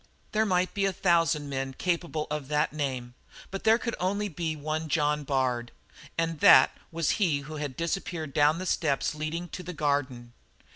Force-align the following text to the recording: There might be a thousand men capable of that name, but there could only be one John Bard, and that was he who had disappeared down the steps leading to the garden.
There 0.31 0.47
might 0.47 0.73
be 0.73 0.85
a 0.85 0.93
thousand 0.93 1.47
men 1.47 1.73
capable 1.75 2.25
of 2.31 2.47
that 2.47 2.73
name, 2.73 3.13
but 3.51 3.65
there 3.65 3.77
could 3.77 3.93
only 3.99 4.29
be 4.29 4.55
one 4.55 4.89
John 4.89 5.23
Bard, 5.23 5.71
and 6.17 6.39
that 6.39 6.75
was 6.91 7.11
he 7.21 7.41
who 7.41 7.57
had 7.57 7.77
disappeared 7.77 8.33
down 8.33 8.57
the 8.57 8.65
steps 8.65 9.13
leading 9.13 9.47
to 9.49 9.61
the 9.61 9.73
garden. 9.73 10.33